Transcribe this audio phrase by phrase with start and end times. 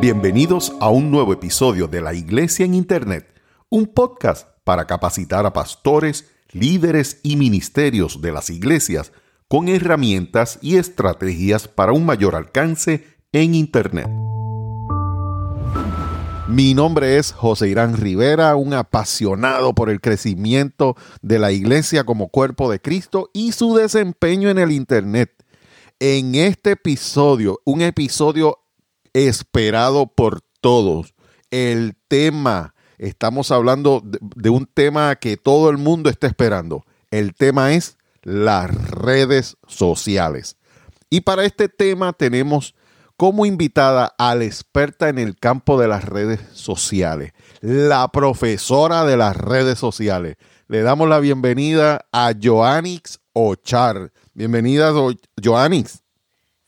[0.00, 3.28] Bienvenidos a un nuevo episodio de La Iglesia en Internet,
[3.68, 9.12] un podcast para capacitar a pastores, líderes y ministerios de las iglesias
[9.46, 14.08] con herramientas y estrategias para un mayor alcance en Internet.
[16.48, 22.28] Mi nombre es José Irán Rivera, un apasionado por el crecimiento de la iglesia como
[22.28, 25.39] cuerpo de Cristo y su desempeño en el Internet.
[26.02, 28.58] En este episodio, un episodio
[29.12, 31.12] esperado por todos,
[31.50, 36.86] el tema, estamos hablando de, un tema que todo el mundo está esperando.
[37.10, 40.56] El tema es las redes sociales.
[41.10, 42.74] Y para este tema tenemos
[43.18, 49.18] como invitada a la experta en el campo de las redes sociales, la profesora de
[49.18, 50.36] las redes sociales.
[50.66, 54.12] Le damos la bienvenida a Joanix Ochar.
[54.40, 54.90] Bienvenida,
[55.44, 55.98] Joanix.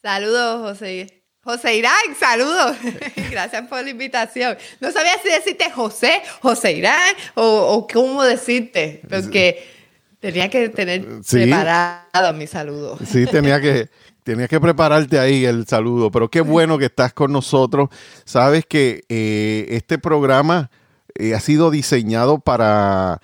[0.02, 1.24] Saludos, José.
[1.42, 2.76] José Irán, saludos.
[3.30, 4.58] Gracias por la invitación.
[4.78, 9.66] No sabía si decirte José, José Irán o, o cómo decirte, porque
[10.20, 12.98] tenía que tener preparado mi saludo.
[13.06, 13.88] Sí, tenía que,
[14.22, 17.88] Tenías que prepararte ahí el saludo, pero qué bueno que estás con nosotros.
[18.26, 20.70] Sabes que eh, este programa
[21.14, 23.22] eh, ha sido diseñado para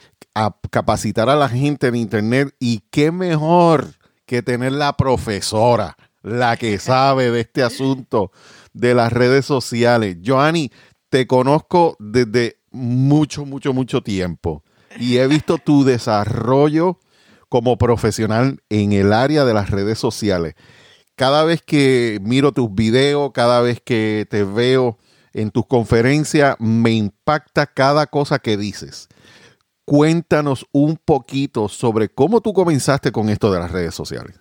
[0.71, 3.98] capacitar a la gente en Internet y qué mejor
[4.29, 8.31] que tener la profesora, la que sabe de este asunto
[8.73, 10.19] de las redes sociales.
[10.25, 10.71] Joanny,
[11.09, 14.63] te conozco desde mucho, mucho, mucho tiempo
[15.01, 17.01] y he visto tu desarrollo
[17.49, 20.55] como profesional en el área de las redes sociales
[21.19, 24.99] cada vez que miro tus videos, cada vez que te veo
[25.33, 29.09] en tus conferencias, me impacta cada cosa que dices.
[29.89, 34.37] Cuéntanos un poquito sobre cómo tú comenzaste con esto de las redes sociales.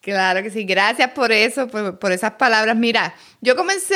[0.00, 2.74] Claro que sí, gracias por eso, por, esas palabras.
[2.74, 3.94] Mira, yo comencé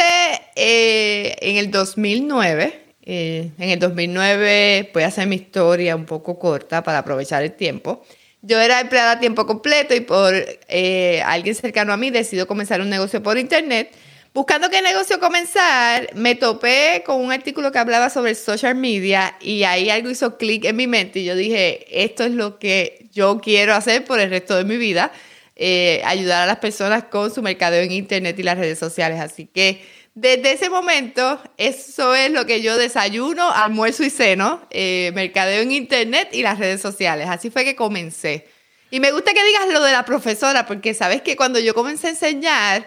[0.56, 2.94] eh, en el 2009.
[3.00, 7.52] Eh, en el 2009 voy a hacer mi historia un poco corta para aprovechar el
[7.52, 8.04] tiempo.
[8.42, 10.34] Yo era empleada a tiempo completo y por
[10.68, 13.90] eh, alguien cercano a mí decidió comenzar un negocio por internet.
[14.38, 19.64] Buscando qué negocio comenzar, me topé con un artículo que hablaba sobre social media y
[19.64, 23.40] ahí algo hizo clic en mi mente y yo dije, esto es lo que yo
[23.40, 25.10] quiero hacer por el resto de mi vida,
[25.56, 29.18] eh, ayudar a las personas con su mercadeo en internet y las redes sociales.
[29.18, 29.84] Así que
[30.14, 35.72] desde ese momento, eso es lo que yo desayuno, almuerzo y ceno, eh, mercadeo en
[35.72, 37.28] internet y las redes sociales.
[37.28, 38.46] Así fue que comencé.
[38.92, 42.06] Y me gusta que digas lo de la profesora, porque sabes que cuando yo comencé
[42.06, 42.86] a enseñar,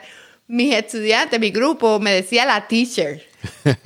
[0.51, 3.23] mis estudiantes, mi grupo, me decía la teacher.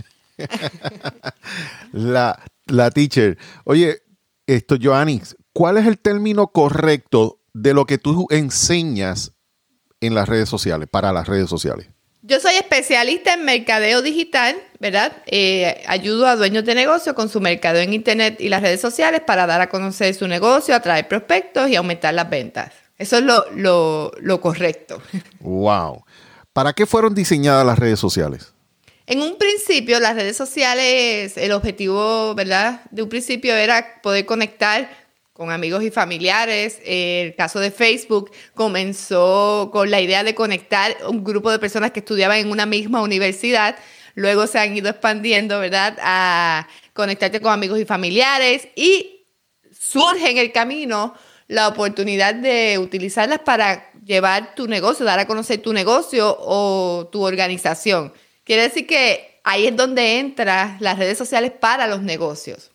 [1.93, 3.37] la, la teacher.
[3.65, 4.01] Oye,
[4.47, 9.33] esto, Joannis, ¿cuál es el término correcto de lo que tú enseñas
[10.01, 11.87] en las redes sociales, para las redes sociales?
[12.23, 15.21] Yo soy especialista en mercadeo digital, ¿verdad?
[15.27, 19.21] Eh, ayudo a dueños de negocio con su mercadeo en Internet y las redes sociales
[19.21, 22.73] para dar a conocer su negocio, atraer prospectos y aumentar las ventas.
[22.97, 24.99] Eso es lo, lo correcto.
[25.39, 26.03] ¡Wow!
[26.55, 28.53] ¿Para qué fueron diseñadas las redes sociales?
[29.07, 32.79] En un principio, las redes sociales, el objetivo, ¿verdad?
[32.91, 34.89] De un principio era poder conectar
[35.33, 36.79] con amigos y familiares.
[36.85, 41.99] El caso de Facebook comenzó con la idea de conectar un grupo de personas que
[41.99, 43.75] estudiaban en una misma universidad.
[44.13, 45.97] Luego se han ido expandiendo, ¿verdad?
[46.01, 49.25] A conectarte con amigos y familiares y
[49.77, 51.16] surge en el camino
[51.47, 57.23] la oportunidad de utilizarlas para llevar tu negocio, dar a conocer tu negocio o tu
[57.23, 58.13] organización.
[58.43, 62.71] Quiere decir que ahí es donde entran las redes sociales para los negocios.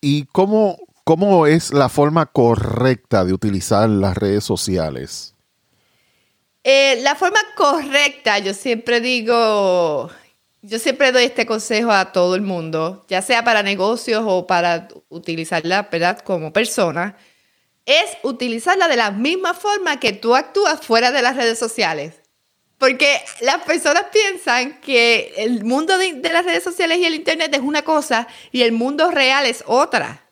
[0.00, 5.34] ¿Y cómo, ¿Cómo es la forma correcta de utilizar las redes sociales?
[6.64, 10.10] Eh, la forma correcta, yo siempre digo,
[10.62, 14.88] yo siempre doy este consejo a todo el mundo, ya sea para negocios o para
[15.10, 16.20] utilizarla, ¿verdad?
[16.20, 17.18] Como persona,
[17.86, 22.14] es utilizarla de la misma forma que tú actúas fuera de las redes sociales.
[22.78, 27.60] Porque las personas piensan que el mundo de, las redes sociales y el Internet es
[27.60, 30.28] una cosa y el mundo real es otra.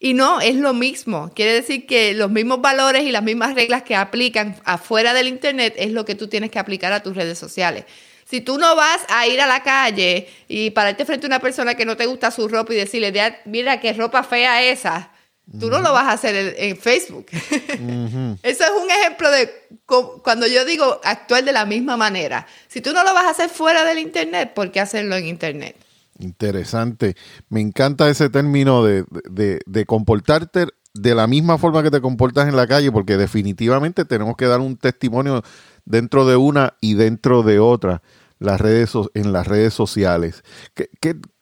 [0.00, 1.32] Y no, es lo mismo.
[1.34, 5.74] Quiere decir que los mismos valores y las mismas reglas que aplican afuera del Internet
[5.78, 7.84] es lo que tú tienes que aplicar a tus redes sociales.
[8.26, 11.74] Si tú no vas a ir a la calle y pararte frente a una persona
[11.74, 13.12] que no te gusta su ropa y decirle,
[13.44, 15.13] mira qué ropa fea esa,
[15.58, 17.26] tú no lo vas a hacer en, Facebook.
[17.30, 19.50] Eso es un ejemplo de
[20.22, 22.46] cuando yo digo actuar de la misma manera.
[22.68, 25.76] Si tú no lo vas a hacer fuera del Internet, ¿por qué hacerlo en Internet?
[26.18, 27.16] Interesante.
[27.48, 29.04] Me encanta ese término de,
[29.86, 34.46] comportarte de la misma forma que te comportas en la calle, porque definitivamente tenemos que
[34.46, 35.42] dar un testimonio
[35.84, 38.02] dentro de una y dentro de otra
[38.38, 40.42] las redes en las redes sociales.
[40.74, 40.88] ¿Qué,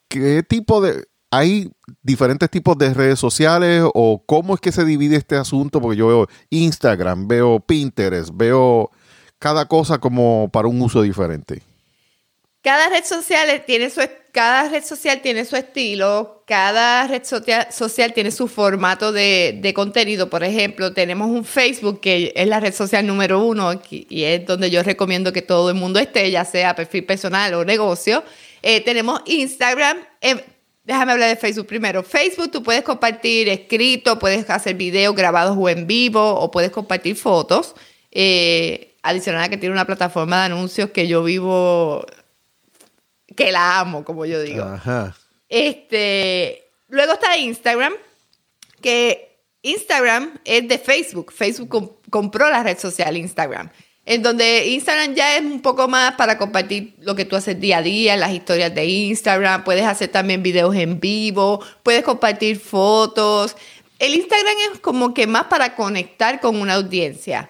[0.09, 1.05] qué tipo de
[1.35, 1.71] hay
[2.03, 5.81] diferentes tipos de redes sociales o cómo es que se divide este asunto?
[5.81, 8.91] Porque yo veo Instagram, veo Pinterest, veo
[9.39, 11.63] cada cosa como para un uso diferente.
[12.61, 14.01] Cada red social tiene su,
[14.31, 20.29] cada red social tiene su estilo, cada red social tiene su formato de, de, contenido.
[20.29, 24.69] Por ejemplo, tenemos un Facebook que es la red social número uno y es donde
[24.69, 28.23] yo recomiendo que todo el mundo esté, ya sea perfil personal o negocio.
[28.61, 29.97] Eh, tenemos Instagram.
[30.21, 30.52] Eh,
[30.83, 32.03] déjame hablar de Facebook primero.
[32.03, 37.15] Facebook tú puedes compartir escrito, puedes hacer videos grabados o en vivo o puedes compartir
[37.15, 37.75] fotos.
[38.11, 42.05] Eh, adicional a que tiene una plataforma de anuncios que yo vivo
[43.35, 44.65] que la amo, como yo digo.
[45.49, 47.93] Este, luego está Instagram,
[48.81, 51.31] que Instagram es de Facebook.
[51.31, 53.69] Facebook compró la red social Instagram.
[54.05, 57.77] En donde Instagram ya es un poco más para compartir lo que tú haces día
[57.77, 59.63] a día, las historias de Instagram.
[59.63, 63.55] Puedes hacer también videos en vivo, puedes compartir fotos.
[63.99, 67.49] El Instagram es como que más para conectar con una audiencia.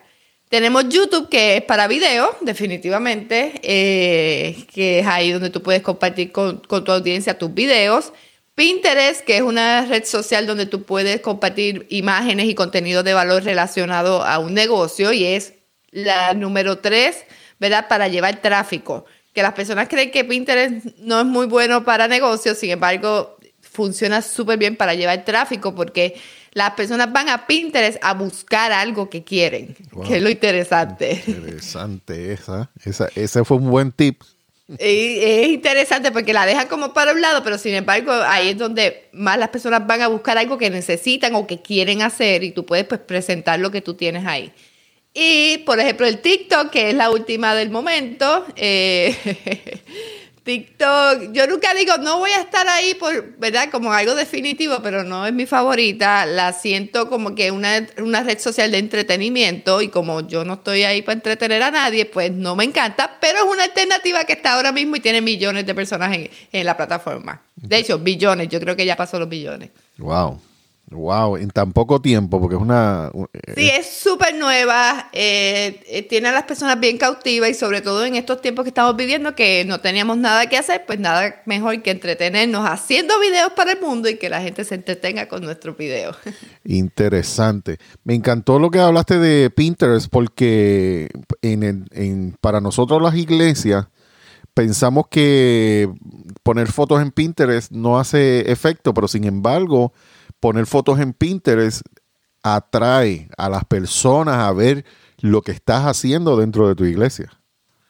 [0.54, 6.32] Tenemos YouTube, que es para video, definitivamente, eh, que es ahí donde tú puedes compartir
[6.32, 8.14] con, tu audiencia tus videos.
[8.54, 13.44] Pinterest, que es una red social donde tú puedes compartir imágenes y contenido de valor
[13.44, 15.54] relacionado a un negocio y es
[15.94, 17.24] la número tres,
[17.60, 17.88] ¿verdad?
[17.88, 19.06] Para llevar tráfico.
[19.34, 24.22] Que las personas creen que Pinterest no es muy bueno para negocios, sin embargo, funciona
[24.22, 26.16] súper bien para llevar tráfico porque
[26.54, 29.76] las personas van a Pinterest a buscar algo que quieren,
[30.08, 31.24] que es lo interesante.
[31.26, 32.70] Interesante esa.
[32.86, 33.10] esa.
[33.16, 34.22] Ese fue un buen tip.
[34.78, 39.10] es interesante porque la dejan como para un lado, pero sin embargo ahí es donde
[39.14, 42.66] más las personas van a buscar algo que necesitan o que quieren hacer y tú
[42.66, 44.54] puedes pues presentar lo que tú tienes ahí.
[45.14, 49.16] Y por ejemplo el TikTok, que es la última del momento, eh,
[50.44, 53.70] TikTok, yo nunca digo, no voy a estar ahí por, ¿verdad?
[53.72, 56.26] Como algo definitivo, pero no es mi favorita.
[56.26, 60.84] La siento como que una, una red social de entretenimiento y como yo no estoy
[60.84, 64.56] ahí para entretener a nadie, pues no me encanta, pero es una alternativa que está
[64.56, 67.42] ahora mismo y tiene millones de personas en, en la plataforma.
[67.56, 69.70] De hecho, billones, yo creo que ya pasó los billones.
[69.98, 70.42] Wow.
[70.92, 73.10] Wow, en tan poco tiempo, porque es una...
[73.34, 77.82] Eh, sí, es súper nueva, eh, eh, tiene a las personas bien cautivas y sobre
[77.82, 81.42] todo en estos tiempos que estamos viviendo que no teníamos nada que hacer, pues nada
[81.46, 85.42] mejor que entretenernos haciendo videos para el mundo y que la gente se entretenga con
[85.44, 86.16] nuestros videos.
[86.66, 87.78] Interesante.
[88.04, 91.10] Me encantó lo que hablaste de Pinterest porque
[91.42, 93.88] en, en, para nosotros las iglesias
[94.54, 95.90] pensamos que
[96.44, 99.94] poner fotos en Pinterest no hace efecto, pero sin embargo
[100.44, 101.84] poner fotos en Pinterest
[102.44, 104.84] atrae a las personas a ver
[105.22, 107.32] lo que estás haciendo dentro de tu iglesia.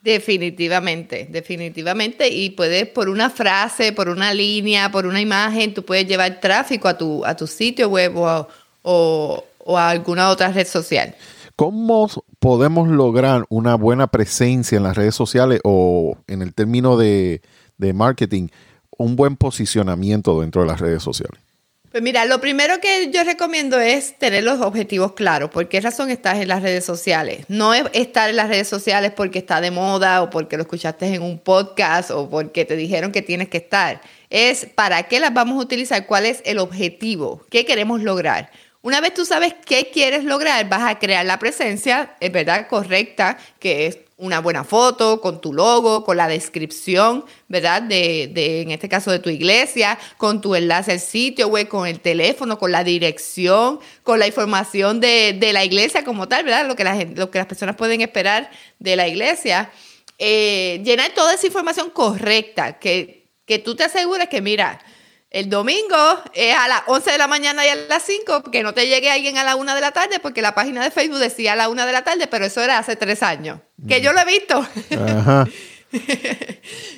[0.03, 2.29] Definitivamente, definitivamente.
[2.29, 6.87] Y puedes, por una frase, por una línea, por una imagen, tú puedes llevar tráfico
[6.87, 8.13] a tu, a tu sitio web
[8.83, 9.43] o,
[9.75, 11.15] a alguna otra red social.
[11.55, 12.07] ¿Cómo
[12.37, 17.41] podemos lograr una buena presencia en las redes sociales o en el término de,
[17.79, 18.49] de marketing,
[18.95, 21.41] un buen posicionamiento dentro de las redes sociales?
[21.93, 25.51] Pues mira, lo primero que yo recomiendo es tener los objetivos claros.
[25.51, 27.45] ¿Por qué razón estás en las redes sociales?
[27.49, 31.13] No es estar en las redes sociales porque está de moda o porque lo escuchaste
[31.13, 34.01] en un podcast o porque te dijeron que tienes que estar.
[34.31, 38.49] Es para qué las vamos a utilizar, cuál es el objetivo, qué queremos lograr.
[38.81, 43.37] Una vez tú sabes qué quieres lograr, vas a crear la presencia, es verdad, correcta,
[43.59, 47.81] que es una buena foto con tu logo, con la descripción, ¿verdad?
[47.81, 51.85] De, de, en este caso, de tu iglesia, con tu enlace al sitio web, con
[51.85, 56.65] el teléfono, con la dirección, con la información de, de la iglesia como tal, ¿verdad?
[56.65, 58.49] Lo que, la lo que las personas pueden esperar
[58.79, 59.69] de la iglesia.
[60.17, 64.79] Eh, llenar toda esa información correcta, que, que tú te asegures que, mira,
[65.33, 65.97] el domingo
[66.33, 69.09] es a las 11 de la mañana y a las 5, que no te llegue
[69.09, 71.69] alguien a la 1 de la tarde, porque la página de Facebook decía a la
[71.69, 73.59] 1 de la tarde, pero eso era hace tres años.
[73.87, 74.65] Que yo lo he visto.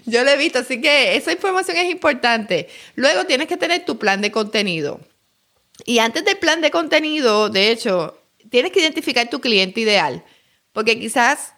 [0.05, 2.67] yo lo he visto, así que esa información es importante.
[2.95, 4.99] Luego tienes que tener tu plan de contenido.
[5.85, 10.25] Y antes del plan de contenido, de hecho, tienes que identificar tu cliente ideal,
[10.73, 11.53] porque quizás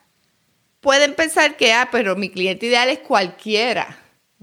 [0.80, 3.98] pueden pensar que, ah, pero mi cliente ideal es cualquiera.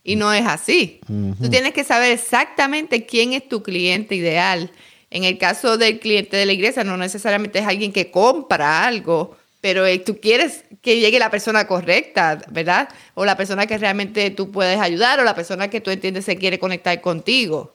[0.06, 1.00] Y no es así.
[1.40, 4.70] Tú tienes que saber exactamente quién es tu cliente ideal.
[5.10, 9.34] En el caso del cliente de la iglesia, no necesariamente es alguien que compra algo,
[9.62, 12.90] pero eh, tú quieres que llegue la persona correcta, ¿verdad?
[13.14, 16.36] O la persona que realmente tú puedes ayudar o la persona que tú entiendes se
[16.36, 17.72] quiere conectar contigo.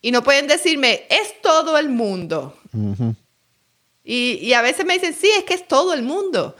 [0.00, 2.58] Y no pueden decirme, es todo el mundo.
[4.02, 6.56] y, y a veces me dicen, sí, es que es todo el mundo.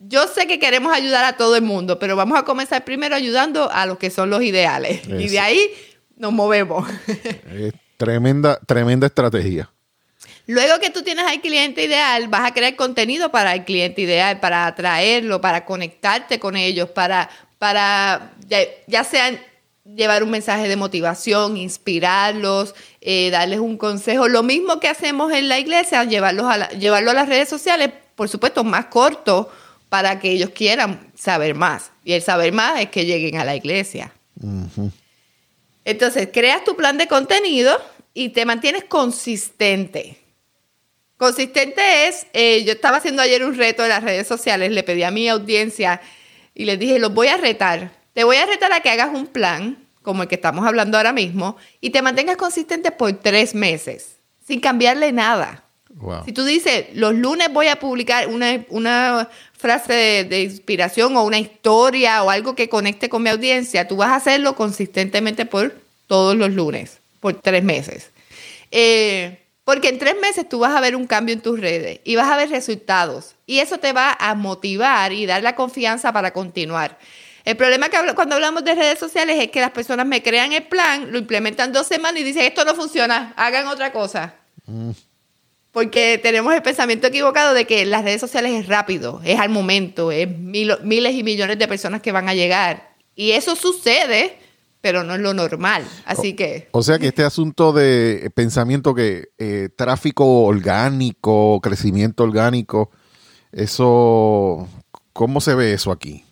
[0.00, 3.70] Yo sé que queremos ayudar a todo el mundo, pero vamos a comenzar primero ayudando
[3.70, 5.02] a los que son los ideales.
[5.06, 5.70] Y de ahí
[6.16, 6.88] nos movemos.
[7.52, 9.70] Es tremenda, tremenda estrategia.
[10.46, 14.40] Luego que tú tienes al cliente ideal, vas a crear contenido para el cliente ideal,
[14.40, 17.28] para atraerlo, para conectarte con ellos, para,
[17.58, 18.32] para
[18.88, 19.38] ya, sea
[19.84, 24.28] llevar un mensaje de motivación, inspirarlos, eh, darles un consejo.
[24.28, 28.30] Lo mismo que hacemos en la iglesia, llevarlos a llevarlo a las redes sociales, por
[28.30, 29.50] supuesto, más corto,
[29.90, 31.90] para que ellos quieran saber más.
[32.04, 34.12] Y el saber más es que lleguen a la iglesia.
[35.84, 37.76] Entonces, creas tu plan de contenido
[38.14, 40.16] y te mantienes consistente.
[41.16, 45.02] Consistente es, eh, yo estaba haciendo ayer un reto en las redes sociales, le pedí
[45.02, 46.00] a mi audiencia
[46.54, 47.90] y les dije, los voy a retar.
[48.14, 51.12] Te voy a retar a que hagas un plan, como el que estamos hablando ahora
[51.12, 54.16] mismo, y te mantengas consistente por tres meses,
[54.46, 55.64] sin cambiarle nada.
[56.24, 61.38] Si tú dices, los lunes voy a publicar una, frase de, de, inspiración o una
[61.38, 65.74] historia o algo que conecte con mi audiencia, tú vas a hacerlo consistentemente por
[66.06, 68.10] todos los lunes, por tres meses.
[68.70, 72.16] Eh, porque en tres meses tú vas a ver un cambio en tus redes y
[72.16, 73.34] vas a ver resultados.
[73.46, 76.98] Y eso te va a motivar y dar la confianza para continuar.
[77.44, 80.64] El problema que cuando hablamos de redes sociales es que las personas me crean el
[80.64, 84.34] plan, lo implementan dos semanas y dicen, esto no funciona, hagan otra cosa.
[84.66, 84.90] Mm.
[85.72, 90.10] Porque tenemos el pensamiento equivocado de que las redes sociales es rápido, es al momento,
[90.10, 92.94] es miles y millones de personas que van a llegar.
[93.14, 94.36] Y eso sucede
[94.80, 95.86] pero no es lo normal.
[96.04, 96.68] Así que.
[96.72, 102.90] O sea que este asunto de pensamiento que eh, tráfico orgánico, crecimiento orgánico,
[103.52, 104.68] eso,
[105.12, 106.24] ¿cómo se ve eso aquí?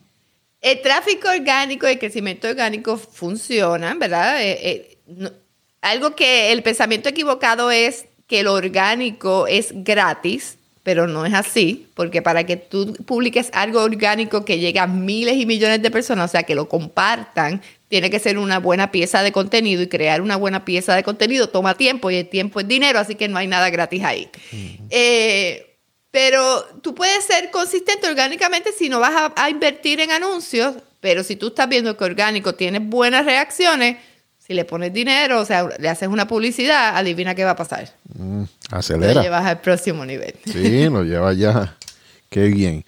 [0.61, 4.43] El tráfico orgánico y el crecimiento orgánico funcionan, ¿verdad?
[4.43, 5.33] Eh, eh,
[5.81, 11.89] algo que el pensamiento equivocado es que el orgánico es gratis, pero no es así,
[11.95, 16.31] porque para que tú publiques algo orgánico que llegue a miles y millones de personas,
[16.31, 20.21] o sea, que lo compartan, tiene que ser una buena pieza de contenido y crear
[20.21, 23.39] una buena pieza de contenido toma tiempo y el tiempo es dinero, así que no
[23.39, 24.29] hay nada gratis ahí.
[24.91, 25.69] Eh,
[26.11, 31.37] pero tú puedes ser consistente orgánicamente si no vas a, invertir en anuncios, pero si
[31.37, 33.97] tú estás viendo que orgánico tiene buenas reacciones,
[34.49, 37.93] si le pones dinero, o sea, le haces una publicidad, adivina qué va a pasar.
[38.17, 39.15] Mm, acelera.
[39.15, 40.35] Lo llevas al próximo nivel.
[40.47, 41.77] Sí, lo llevas ya.
[42.31, 42.83] Qué bien.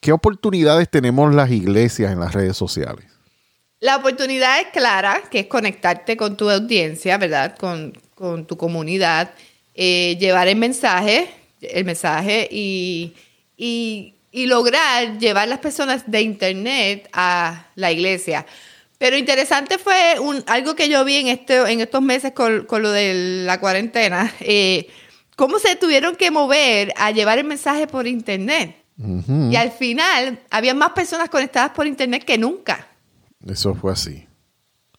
[0.00, 3.04] ¿Qué oportunidades tenemos las iglesias en las redes sociales?
[3.78, 7.56] La oportunidad es clara, que es conectarte con tu audiencia, ¿verdad?
[7.56, 7.92] Con,
[8.46, 9.30] tu comunidad,
[9.74, 11.28] eh, llevar el mensaje,
[11.60, 13.14] el mensaje y,
[14.32, 18.44] lograr llevar las personas de internet a la iglesia.
[18.98, 22.90] Pero interesante fue un, algo que yo vi en, este, en estos meses con, lo
[22.90, 24.88] de la cuarentena, eh,
[25.36, 28.76] cómo se tuvieron que mover a llevar el mensaje por internet.
[29.50, 32.88] Y al final había más personas conectadas por internet que nunca.
[33.46, 34.26] Eso fue así.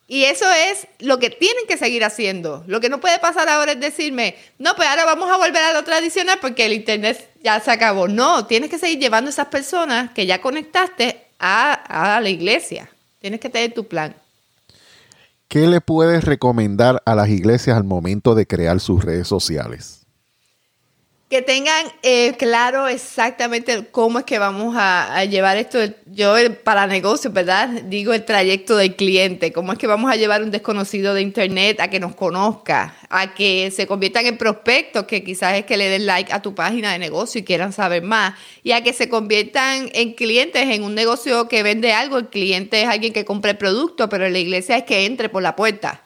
[0.07, 2.63] Y eso es lo que tienen que seguir haciendo.
[2.67, 5.73] Lo que no puede pasar ahora es decirme, no, pues ahora vamos a volver a
[5.73, 8.07] lo tradicional porque el Internet ya se acabó.
[8.07, 11.73] No, tienes que seguir llevando a esas personas que ya conectaste a,
[12.15, 12.89] a la iglesia.
[13.19, 14.15] Tienes que tener tu plan.
[15.47, 20.06] ¿Qué le puedes recomendar a las iglesias al momento de crear sus redes sociales?
[21.29, 27.33] Que tengan eh, claro exactamente cómo es que vamos a, llevar esto, yo para negocios,
[27.33, 27.67] ¿verdad?
[27.83, 31.81] Digo el trayecto del cliente, cómo es que vamos a llevar un desconocido de internet
[31.81, 35.89] a que nos conozca, a que se conviertan en prospectos, que quizás es que le
[35.89, 39.09] den like a tu página de negocio y quieran saber más, y a que se
[39.09, 43.51] conviertan en clientes en un negocio que vende algo, el cliente es alguien que compra
[43.51, 46.03] el producto, pero la iglesia es que entre por la puerta.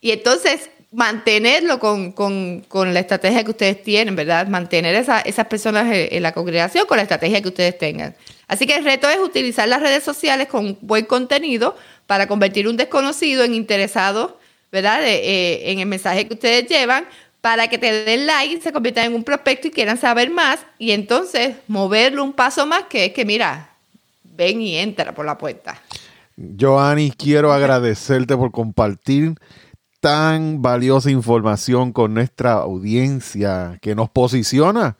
[0.00, 4.46] Y entonces mantenerlo con, la estrategia que ustedes tienen, ¿verdad?
[4.46, 8.14] Mantener esa, esas personas en, la congregación con la estrategia que ustedes tengan.
[8.46, 12.76] Así que el reto es utilizar las redes sociales con buen contenido para convertir un
[12.76, 14.38] desconocido en interesado,
[14.70, 15.00] ¿verdad?
[15.04, 17.06] Eh, en el mensaje que ustedes llevan,
[17.40, 20.92] para que te den like, se conviertan en un prospecto y quieran saber más, y
[20.92, 23.70] entonces moverlo un paso más, que es que, mira,
[24.22, 25.80] ven y entra por la puerta.
[26.58, 29.34] Joanny, quiero agradecerte por compartir
[30.02, 34.96] tan valiosa información con nuestra audiencia que nos posiciona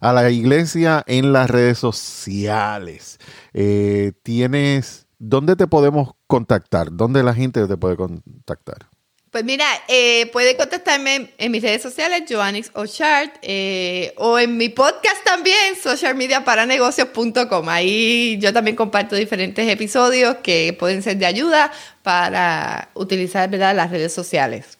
[0.00, 3.18] a la iglesia en las redes sociales.
[3.52, 6.88] Eh, tienes, ¿dónde te podemos contactar?
[6.90, 8.88] ¿Dónde la gente te puede contactar?
[9.36, 14.70] Pues mira, eh, puede contactarme en, mis redes sociales, Joannix Ochart, eh, o en mi
[14.70, 17.68] podcast también, socialmediaparanegocios.com.
[17.68, 21.70] Ahí yo también comparto diferentes episodios que pueden ser de ayuda
[22.02, 23.76] para utilizar ¿verdad?
[23.76, 24.78] las redes sociales.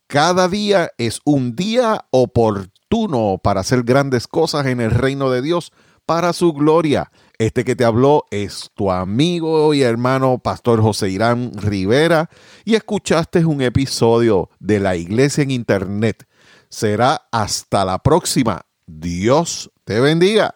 [0.07, 5.73] Cada día es un día oportuno para hacer grandes cosas en el reino de Dios
[6.05, 7.11] para su gloria.
[7.37, 12.29] Este que te habló es tu amigo y hermano Pastor José Irán Rivera
[12.63, 16.25] y escuchaste un episodio de la iglesia en internet.
[16.69, 18.61] Será hasta la próxima.
[18.85, 20.55] Dios te bendiga.